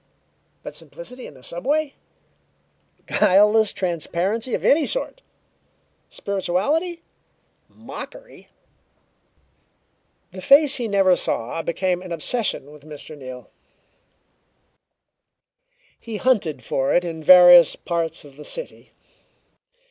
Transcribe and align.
But 0.63 0.75
simplicity 0.75 1.27
in 1.27 1.35
the 1.35 1.43
subway? 1.43 1.93
Guileless 3.05 3.71
transparency 3.71 4.55
of 4.55 4.65
any 4.65 4.87
sort? 4.87 5.21
Spirituality? 6.09 7.03
Mockery! 7.69 8.47
The 10.31 10.41
face 10.41 10.77
he 10.77 10.87
never 10.87 11.15
saw 11.15 11.61
became 11.61 12.01
an 12.01 12.11
obsession 12.11 12.71
with 12.71 12.83
Mr. 12.83 13.15
Neal. 13.15 13.51
He 15.99 16.17
hunted 16.17 16.63
for 16.63 16.95
it 16.95 17.05
in 17.05 17.23
various 17.23 17.75
parts 17.75 18.25
of 18.25 18.37
the 18.37 18.43
city. 18.43 18.93